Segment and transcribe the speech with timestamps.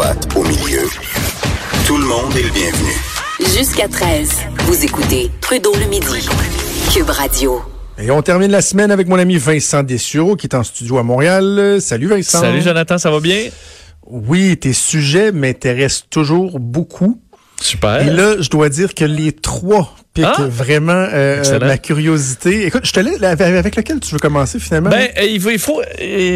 [0.00, 0.88] Droite, au milieu.
[1.86, 2.90] Tout le monde est le bienvenu.
[3.54, 6.26] Jusqu'à 13, vous écoutez Trudeau le midi.
[6.90, 7.60] Cube Radio.
[7.98, 11.02] Et on termine la semaine avec mon ami Vincent Dessureau qui est en studio à
[11.02, 11.82] Montréal.
[11.82, 12.40] Salut Vincent.
[12.40, 13.50] Salut Jonathan, ça va bien?
[14.06, 17.20] Oui, tes sujets m'intéressent toujours beaucoup.
[17.60, 18.00] Super.
[18.06, 20.46] Et là, je dois dire que les trois piquent Ah!
[20.48, 22.66] vraiment euh, ma curiosité.
[22.66, 24.90] Écoute, je te laisse avec lequel tu veux commencer finalement?
[24.90, 25.84] Ben, euh, il faut, il faut euh,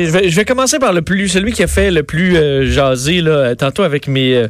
[0.06, 2.70] je, vais, je vais commencer par le plus, celui qui a fait le plus euh,
[2.70, 4.48] jaser là, tantôt avec mes euh,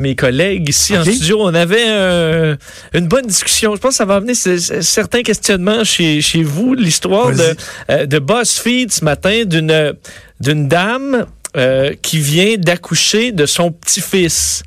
[0.00, 1.38] mes collègues ici en studio.
[1.40, 2.56] On avait euh,
[2.94, 3.76] une bonne discussion.
[3.76, 6.74] Je pense que ça va amener certains questionnements chez chez vous.
[6.74, 7.54] L'histoire de
[7.90, 9.92] euh, de BuzzFeed ce matin d'une
[10.40, 11.26] d'une dame
[11.56, 14.62] euh, qui vient d'accoucher de son petit-fils.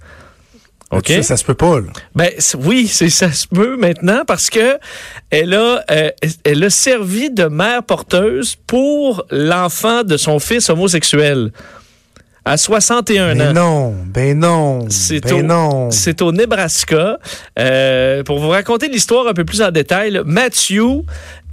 [0.92, 1.08] OK?
[1.08, 1.88] Ça, ça se peut pas, là.
[2.16, 4.78] Ben oui, c'est ça se peut maintenant parce que
[5.30, 6.12] elle a euh,
[6.44, 11.52] elle a servi de mère porteuse pour l'enfant de son fils homosexuel
[12.48, 13.54] à 61 Ben ans.
[13.54, 15.92] non, ben non, C'est ben au, non.
[15.92, 17.20] c'est au Nebraska.
[17.60, 21.04] Euh, pour vous raconter l'histoire un peu plus en détail, là, Matthew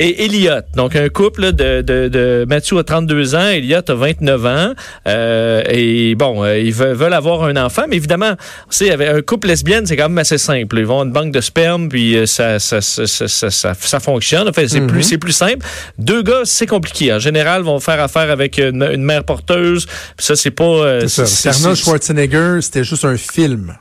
[0.01, 4.47] et Elliot, donc un couple de, de, de Matthew a 32 ans, Elliot a 29
[4.47, 4.73] ans,
[5.07, 9.23] euh, et bon, euh, ils veulent, avoir un enfant, mais évidemment, vous savez, avec un
[9.23, 10.79] couple lesbienne, c'est quand même assez simple.
[10.79, 14.01] Ils vont à une banque de sperme, puis ça, ça, ça, ça, ça, ça- ça
[14.01, 14.49] fonctionne.
[14.49, 15.65] Enfin, c'est plus, c'est plus simple.
[15.99, 17.13] Deux gars, c'est compliqué.
[17.13, 19.87] En général, vont faire affaire avec une, une mère porteuse.
[19.87, 20.84] Puis ça, c'est pas.
[20.85, 21.27] Euh, C'est ça.
[21.27, 23.75] c'est- Arnold Schwarzenegger, c'était juste un film.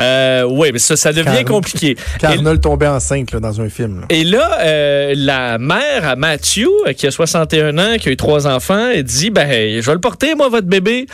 [0.00, 1.96] euh, oui, mais ça, ça devient Car- compliqué.
[2.18, 4.00] Qu'Arnold tombait enceinte là, dans un film.
[4.00, 4.06] là.
[4.10, 8.16] Et là, euh, la mère à Matthew, euh, qui a 61 ans, qui a eu
[8.16, 9.48] trois enfants, elle dit, ben,
[9.80, 11.06] je vais le porter, moi, votre bébé.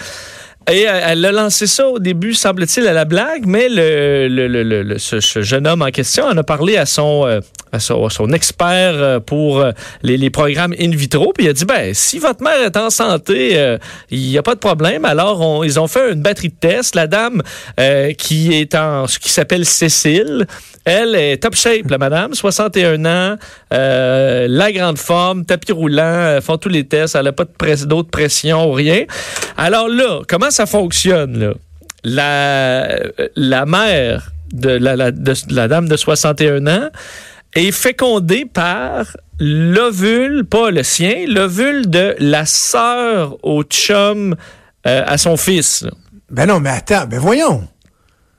[0.71, 4.83] Et euh, elle a lancé ça au début, semble-t-il, à la blague, mais le, le,
[4.83, 7.41] le, ce, ce jeune homme en question en a parlé à son, euh,
[7.79, 9.73] son, son expert euh, pour euh,
[10.03, 11.33] les, les programmes in vitro.
[11.33, 13.79] Puis il a dit, ben, si votre mère est en santé, euh,
[14.11, 15.05] il n'y a pas de problème.
[15.05, 16.95] Alors, ils ont fait une batterie de tests.
[16.95, 17.43] La dame
[18.19, 20.47] qui est en, ce qui s'appelle Cécile,
[20.85, 23.37] elle est top shape, la madame, 61 ans,
[23.71, 27.45] la grande forme, tapis roulant, font tous les tests, elle n'a pas
[27.87, 29.05] d'autres pression, rien.
[29.57, 31.53] Alors là, comment ça fonctionne, là?
[32.03, 32.89] La,
[33.37, 36.89] la mère de la, la- de la dame de 61 ans
[37.55, 44.37] est fécondée par l'ovule, pas le sien, l'ovule de la sœur au chum
[44.87, 45.83] euh, à son fils.
[45.83, 45.91] là.
[46.31, 47.67] Ben non, mais attends, ben voyons.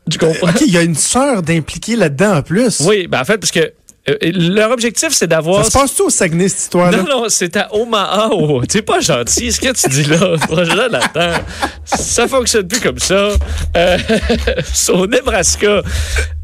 [0.10, 0.50] Tu comprends?
[0.50, 2.82] OK, il y a une sœur d'impliquée là-dedans en plus.
[2.82, 3.74] Oui, ben en fait, parce que
[4.10, 5.64] euh, leur objectif, c'est d'avoir...
[5.64, 6.98] Ça se passe tout au Saguenay, cette histoire-là?
[6.98, 8.30] Non, non, c'est à Omaha.
[8.32, 10.36] Oh, T'es pas gentil, ce que tu dis là.
[10.64, 11.44] Jonathan,
[11.86, 13.30] ça fonctionne plus comme ça.
[13.78, 13.98] Euh,
[14.90, 15.84] au Nebraska.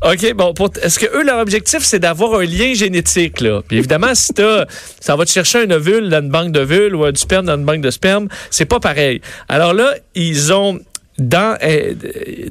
[0.04, 3.62] OK, bon, est-ce que eux, leur objectif, c'est d'avoir un lien génétique, là?
[3.68, 4.66] Puis évidemment, si t'as,
[5.00, 7.66] ça va te chercher un ovule dans une banque d'ovules ou du sperme dans une
[7.66, 9.22] banque de sperme, c'est pas pareil.
[9.50, 10.80] Alors là, ils ont
[11.18, 11.94] dans, euh,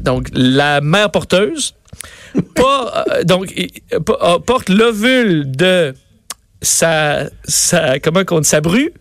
[0.00, 1.74] donc, la mère porteuse,
[2.36, 3.54] euh, donc,
[3.92, 5.94] euh, porte l'ovule de
[6.62, 8.92] sa, sa, comment qu'on dit, sa bru?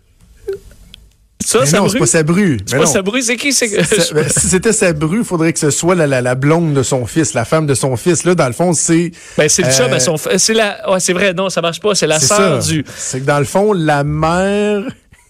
[1.46, 2.58] Ça, Mais non, c'est pas sa bru.
[2.66, 2.90] C'est pas non.
[2.90, 3.52] sa bru, c'est qui?
[3.52, 6.34] C'est, Ça- ben, si c'était sa bru, il faudrait que ce soit la, la, la
[6.34, 8.24] blonde de son fils, la femme de son fils.
[8.24, 9.12] Là, dans le fond, c'est.
[9.38, 11.60] ben, c'est le chum Euh, à son, f- c'est la, ouais, c'est vrai, non, ça
[11.60, 12.68] marche pas, c'est la c'est sœur ça.
[12.68, 14.82] du, C'est que dans le fond, la mère.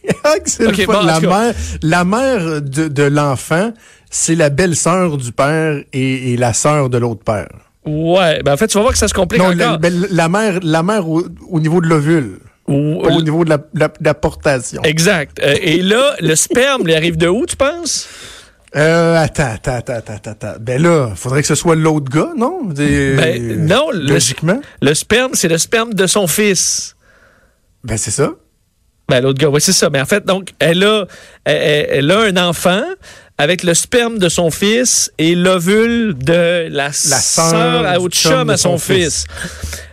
[0.45, 0.93] C'est le Ok, fun.
[0.93, 3.73] bon, la, mère la mère de, de l'enfant,
[4.09, 7.49] c'est la belle-sœur du père et, et la sœur de l'autre père.
[7.85, 9.79] ouais, ben, en fait, tu vas voir que ça se complique Non, la, encore.
[9.81, 12.39] ben, la mère, la mère au, au niveau de l'ovule,
[12.69, 13.89] Au niveau de la, la.
[14.85, 15.39] Exact.
[15.43, 18.09] Euh, et là, le sperme, il arrive de où, tu penses?
[18.75, 20.55] Euh, attends, attends, attends, attends, attends.
[20.61, 22.65] Ben là, faudrait que ce soit l'autre gars, non?
[22.65, 24.61] Des- Ben, non, Logiquement.
[24.83, 26.97] Le sperme, c'est le sperme de son fils.
[27.85, 28.33] Ben, c'est ça.
[29.09, 29.89] Ben, l'autre gars, oui, c'est ça.
[29.89, 31.07] Mais en fait, donc, elle a,
[31.45, 32.83] elle, a un enfant
[33.39, 38.51] avec le sperme de son fils et l'ovule de la, sœur sœur à autre chum
[38.51, 39.27] à son son fils.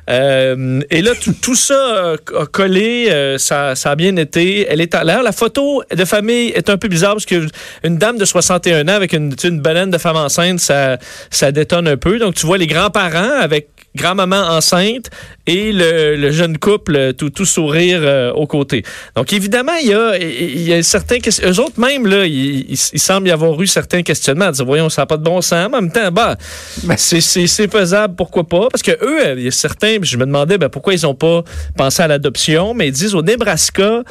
[0.10, 4.68] Euh, et là, tout, tout ça a collé, euh, ça, ça a bien été.
[4.70, 5.24] Elle est à l'air.
[5.24, 7.48] La photo de famille est un peu bizarre parce que
[7.84, 10.98] une dame de 61 ans avec une, une baleine de femme enceinte, ça,
[11.30, 12.20] ça détonne un peu.
[12.20, 15.12] Donc, tu vois les grands-parents avec grand-maman enceinte
[15.46, 18.82] et le, le jeune couple tout, tout sourire euh, aux côtés.
[19.16, 21.18] Donc évidemment, il y a, il y a certains.
[21.46, 24.90] Eux autres même, là, il, il, il semble y avoir eu certains questionnements dire, voyons,
[24.90, 25.68] ça n'a pas de bon sens.
[25.70, 26.36] Mais en même temps, bah,
[26.86, 28.68] Ben- c'est- c'est c'est faisable, pourquoi pas?
[28.72, 31.44] Parce que eux, il y a certains, je me demandais ben, pourquoi ils n'ont pas
[31.78, 34.04] pensé à l'adoption, mais ils disent au Nebraska,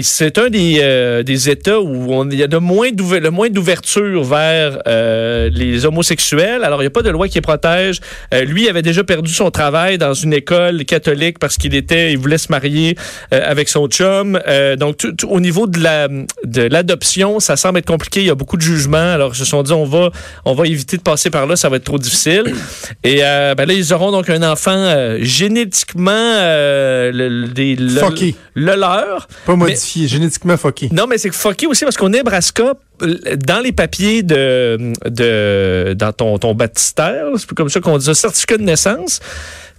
[0.00, 3.30] C'est un des, euh, des États où on, il y a de moins d'ouver- le
[3.30, 6.64] moins d'ouverture vers euh, les homosexuels.
[6.64, 8.00] Alors, il n'y a pas de loi qui les protège.
[8.32, 12.16] Euh, lui avait déjà perdu son travail dans une école catholique parce qu'il était, il
[12.16, 12.96] voulait se marier
[13.34, 14.40] euh, avec son chum.
[14.48, 18.20] Euh, donc, tout- tout- au niveau de la de l'adoption, ça semble être compliqué.
[18.20, 18.96] Il y a beaucoup de jugements.
[19.12, 20.10] Alors, ils se sont dit, on va,
[20.46, 21.54] on va éviter de passer par là.
[21.54, 22.44] Ça va être trop difficile.
[23.04, 27.76] Et euh, ben là, ils auront donc un enfant euh, génétiquement euh, le, le- des-
[27.76, 28.00] le-
[28.54, 29.28] le leur.
[29.44, 29.54] Pas
[30.08, 30.56] génétiquement
[30.92, 36.54] non, mais c'est fucké aussi parce qu'au Nebraska, dans les papiers de, de dans ton,
[36.54, 39.20] baptistère, c'est comme ça qu'on dit, ça, certificat de naissance,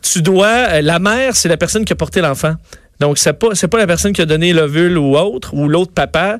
[0.02, 2.56] tu dois, la mère, c'est la personne qui a porté l'enfant.
[3.00, 6.38] Donc, c'est pas, pas la personne qui a donné l'ovule ou autre, ou l'autre papa.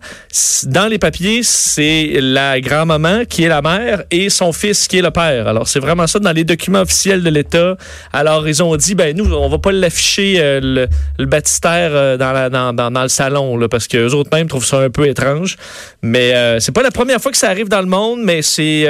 [0.64, 5.02] Dans les papiers, c'est la grand-maman qui est la mère et son fils qui est
[5.02, 5.48] le père.
[5.48, 7.76] Alors, c'est vraiment ça dans les documents officiels de l'État.
[8.14, 12.18] Alors, ils ont dit, ben, nous, on va pas l'afficher, euh, le, le baptistère euh,
[12.18, 14.90] dans, la, dans, dans, le salon, là, parce que eux autres même trouvent ça un
[14.90, 15.58] peu étrange.
[16.02, 18.88] Mais euh, c'est pas la première fois que ça arrive dans le monde, mais c'est...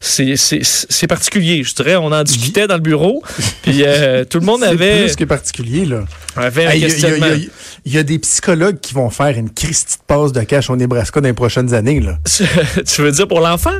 [0.00, 1.96] c'est- c'est c'est particulier, je dirais.
[1.96, 3.22] On en discutait dans le bureau,
[3.62, 6.04] puis euh, tout le monde C'est avait, plus que particulier, là.
[6.36, 7.50] avait un Hey, y y
[7.84, 10.76] il y a des psychologues qui vont faire une Christie de passe de cash au
[10.76, 12.18] Nebraska dans les prochaines années, là.
[12.86, 13.76] tu veux dire pour l'enfant?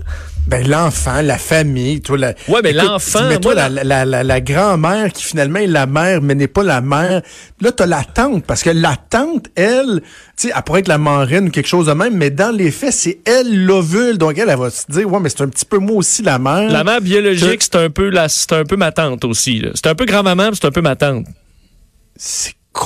[0.49, 2.29] Ben, l'enfant, la famille, toi, la.
[2.49, 5.85] Ouais, mais l'enfant, Mais toi, moi, la, la, la, la grand-mère qui finalement est la
[5.85, 7.21] mère, mais n'est pas la mère.
[7.61, 10.01] Là, t'as la tante, parce que la tante, elle,
[10.39, 12.71] tu sais, elle pourrait être la marraine ou quelque chose de même, mais dans les
[12.71, 14.17] faits, c'est elle l'ovule.
[14.17, 16.39] Donc, elle, elle va se dire, ouais, mais c'est un petit peu moi aussi la
[16.39, 16.71] mère.
[16.71, 19.63] La mère biologique, c'est un peu la, c'est un peu ma tante aussi.
[19.75, 21.27] C'est un peu grand-maman, c'est un peu ma tante.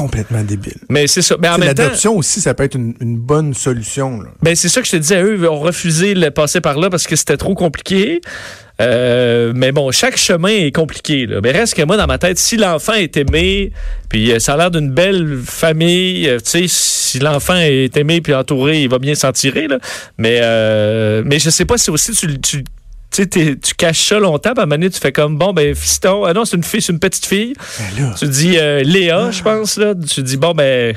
[0.02, 0.78] Complètement débile.
[0.88, 1.36] Mais c'est ça.
[1.40, 4.30] Mais en même temps, L'adoption aussi, ça peut être une, une bonne solution, là.
[4.42, 5.22] ben c'est ça que je te disais.
[5.22, 8.20] Eux ont refusé de passer par là parce que c'était trop compliqué.
[8.80, 11.26] Euh, mais bon, chaque chemin est compliqué.
[11.26, 11.40] Là.
[11.40, 13.70] Mais reste que moi, dans ma tête, si l'enfant est aimé,
[14.08, 18.20] puis euh, ça a l'air d'une belle famille, euh, tu sais, si l'enfant est aimé
[18.20, 19.68] puis entouré, il va bien s'en tirer.
[19.68, 19.78] Là.
[20.18, 22.64] Mais, euh, mais je sais pas si aussi tu, tu,
[23.12, 25.52] tu sais, tu caches ça longtemps, puis à un moment donné, tu fais comme, bon,
[25.52, 27.54] ben, fiston, ah non, c'est une fille, c'est une petite fille.
[27.78, 29.94] Ben là, Tu dis euh, Léa, je pense, là.
[29.94, 30.96] Tu dis, bon, ben,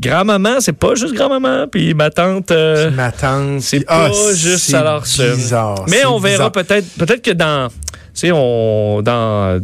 [0.00, 2.50] grand-maman, c'est pas juste grand-maman, puis ma tante.
[2.50, 3.60] euh, ma tante.
[3.62, 4.70] c'est pas ah, juste
[5.04, 5.34] seum.
[5.34, 5.84] bizarre.
[5.88, 7.74] Mais on verra peut-être peut-être que dans tu
[8.14, 9.60] sais on dans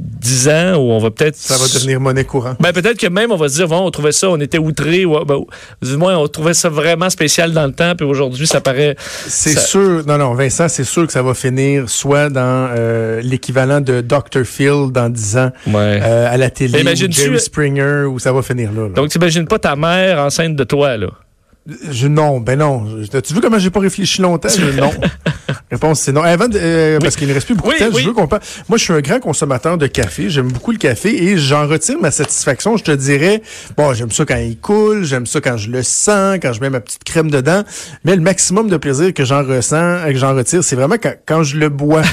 [0.00, 2.56] 10 ans où on va peut-être Ça va devenir monnaie courante.
[2.60, 5.04] ben peut-être que même on va se dire bon on trouvait ça on était outrés
[5.04, 5.40] ou ben,
[5.82, 8.96] du moins on trouvait ça vraiment spécial dans le temps puis aujourd'hui ça paraît
[9.26, 13.20] C'est Ça- sûr, non, non, Vincent, c'est sûr que ça va finir soit dans euh,
[13.22, 14.44] l'équivalent de Dr.
[14.44, 16.00] Phil dans 10 ans ouais.
[16.02, 18.82] euh, à la télé, ou Jerry Springer, où ça va finir là.
[18.82, 18.88] là.
[18.94, 21.08] Donc t'imagines pas ta mère enceinte de toi là.
[21.90, 22.86] Je, non, ben non.
[23.24, 24.48] Tu vu comment j'ai pas réfléchi longtemps?
[24.48, 24.90] Je- non.
[25.70, 26.22] Réponse, c'est non.
[26.22, 28.02] Avant, de- euh, parce qu'il ne reste plus beaucoup Oui, de temps, oui.
[28.02, 28.42] je veux qu'on parle.
[28.68, 30.28] Moi, je suis un grand consommateur de café.
[30.28, 32.76] J'aime beaucoup le café et j'en retire ma satisfaction.
[32.76, 33.42] Je te dirais,
[33.76, 36.68] bon, j'aime ça quand il coule, j'aime ça quand je le sens, quand je mets
[36.70, 37.62] ma petite crème dedans.
[38.04, 41.14] Mais le maximum de plaisir que j'en ressens, euh, que j'en retire, c'est vraiment quand,
[41.26, 42.02] quand je le bois.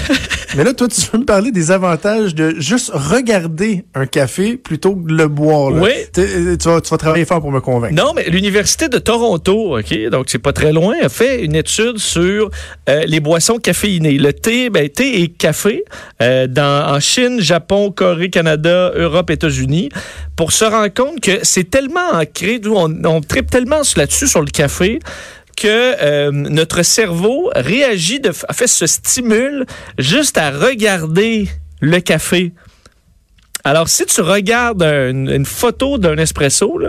[0.56, 4.96] Mais là, toi, tu veux me parler des avantages de juste regarder un café plutôt
[4.96, 5.72] que de le boire.
[5.72, 5.82] là.
[5.82, 5.92] Oui.
[6.14, 7.94] Tu, euh, tu vas, tu vas travailler fort pour me convaincre.
[7.94, 11.98] Non, mais l'Université de Toronto, OK, donc c'est pas très loin, a fait une étude
[11.98, 12.50] sur
[12.90, 14.18] euh, les boissons caféinées.
[14.18, 15.84] Le thé, ben, thé et café
[16.22, 19.90] euh, dans, en Chine, Japon, Corée, Canada, Europe, États-Unis,
[20.36, 24.48] pour se rendre compte que c'est tellement ancré, on, on tripe tellement là-dessus sur le
[24.52, 25.00] café
[25.60, 25.68] que
[26.02, 29.66] euh, notre cerveau réagit, de, fait, se stimule
[29.98, 31.48] juste à regarder
[31.82, 32.54] le café.
[33.64, 36.80] Alors, si tu regardes un- une photo d'un espresso,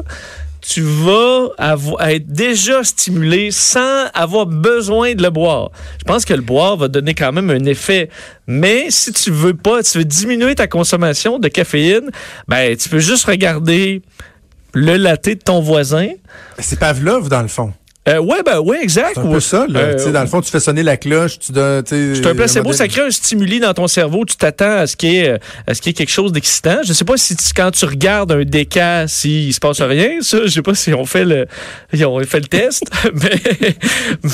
[0.60, 1.48] tu vas
[2.10, 5.70] être déjà stimulé sans avoir besoin de le boire.
[5.98, 8.08] Je pense que le boire va donner quand même un effet.
[8.46, 12.10] Mais si tu veux pas, tu veux diminuer ta consommation de caféine,
[12.46, 14.02] ben tu peux juste regarder
[14.74, 16.08] le latte de ton voisin.
[16.58, 17.72] C'est Pavlov, dans le fond.
[18.10, 19.12] Euh, ouais, ben ouais, exact.
[19.14, 19.80] C'est un peu ça, là.
[19.80, 21.82] Euh, Tu sais, dans le fond, tu fais sonner la cloche, tu donnes.
[21.86, 24.24] C'est un placebo, ça crée un stimuli dans ton cerveau.
[24.24, 26.78] Tu t'attends à ce qu'il y ait, à ce qu'il y ait quelque chose d'excitant.
[26.84, 30.20] Je sais pas si tu- quand tu regardes un déca, s'il se passe rien.
[30.20, 31.46] Ça, je sais pas si on fait le,
[31.92, 32.82] ils ont fait le test,
[33.14, 33.74] mais,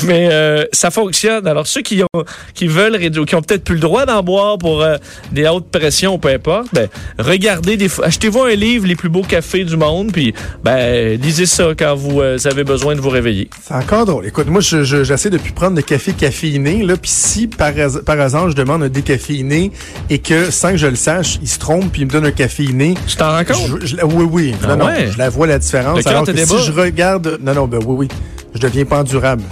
[0.05, 1.47] mais euh, ça fonctionne.
[1.47, 4.57] Alors ceux qui ont, qui veulent réduire, qui ont peut-être plus le droit d'en boire
[4.57, 4.97] pour euh,
[5.31, 6.87] des hautes pressions, peu importe, ben
[7.19, 11.69] regardez des, achetez-vous un livre les plus beaux cafés du monde, puis ben lisez ça
[11.77, 13.49] quand vous euh, avez besoin de vous réveiller.
[13.67, 14.25] C'est encore drôle.
[14.25, 17.71] Écoute, moi, je- je- j'essaie de plus prendre de café caféiné, là, puis si par,
[18.05, 19.71] par hasard je demande un décaféiné
[20.09, 22.31] et que sans que je le sache, il se trompe puis il me donne un
[22.31, 22.93] caféiné.
[23.07, 23.81] Tu t'en rends compte?
[23.81, 24.55] Je- je- oui, oui.
[24.63, 25.97] Ah Non, non, je la vois la différence.
[25.97, 28.07] Le Alors que si je regarde, non, non, ben oui, oui,
[28.55, 29.43] je deviens pas endurable.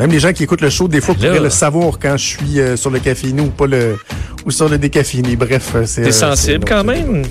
[0.00, 2.60] Même les gens qui écoutent le show, des fois, pourraient le savoir quand je suis
[2.60, 3.98] euh, sur le caféiné ou pas le
[4.48, 5.36] ou sur le décaféiné.
[5.36, 6.02] Bref, euh, c'est.
[6.02, 7.22] T'es euh, sensible quand même?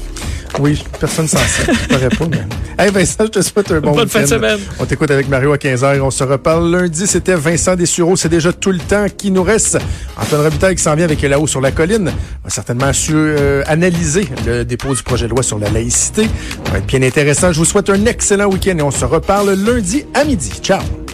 [0.59, 1.73] Oui, personne sensible.
[1.83, 2.41] Je paraît pas, mais.
[2.79, 4.59] Hey Vincent, je te souhaite un bon Bonne fin de semaine.
[4.79, 5.99] On t'écoute avec Mario à 15h.
[5.99, 7.07] On se reparle lundi.
[7.07, 8.15] C'était Vincent Dessureau.
[8.15, 9.79] C'est déjà tout le temps qui nous reste.
[10.15, 12.11] Antoine Robitaille qui s'en vient avec là-haut sur la colline.
[12.43, 16.25] On va certainement su, euh, analyser le dépôt du projet de loi sur la laïcité.
[16.65, 17.51] Ça va être bien intéressant.
[17.51, 20.51] Je vous souhaite un excellent week-end et on se reparle lundi à midi.
[20.61, 21.06] Ciao!